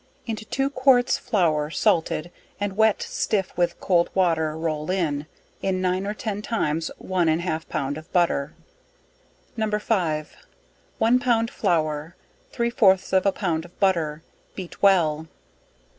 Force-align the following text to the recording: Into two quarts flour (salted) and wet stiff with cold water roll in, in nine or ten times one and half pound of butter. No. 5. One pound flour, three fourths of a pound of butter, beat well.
Into 0.25 0.45
two 0.45 0.71
quarts 0.71 1.19
flour 1.19 1.69
(salted) 1.69 2.31
and 2.59 2.75
wet 2.75 3.03
stiff 3.03 3.55
with 3.55 3.79
cold 3.79 4.09
water 4.15 4.57
roll 4.57 4.89
in, 4.89 5.27
in 5.61 5.79
nine 5.79 6.07
or 6.07 6.15
ten 6.15 6.41
times 6.41 6.89
one 6.97 7.29
and 7.29 7.43
half 7.43 7.69
pound 7.69 7.99
of 7.99 8.11
butter. 8.11 8.55
No. 9.55 9.69
5. 9.69 10.35
One 10.97 11.19
pound 11.19 11.51
flour, 11.51 12.15
three 12.51 12.71
fourths 12.71 13.13
of 13.13 13.27
a 13.27 13.31
pound 13.31 13.63
of 13.63 13.79
butter, 13.79 14.23
beat 14.55 14.81
well. 14.81 15.27